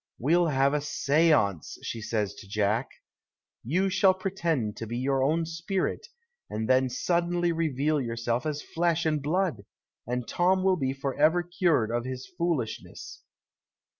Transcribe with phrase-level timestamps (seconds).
[0.27, 2.89] "We'll have a stance," she says to Jack;"
[3.73, 6.07] you shall pretend to l^ your own spirit,
[6.49, 9.63] and then suddenly reveal yourself as flesh and blood—
[10.09, 11.43] and Tom will be 180 PASTICHE AND PREJUDICE for ever
[11.87, 13.21] cured of his foolishness."